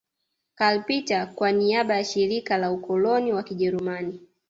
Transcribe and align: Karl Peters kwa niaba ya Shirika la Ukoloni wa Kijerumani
Karl 0.55 0.83
Peters 0.83 1.29
kwa 1.35 1.51
niaba 1.51 1.95
ya 1.95 2.03
Shirika 2.03 2.57
la 2.57 2.71
Ukoloni 2.71 3.33
wa 3.33 3.43
Kijerumani 3.43 4.19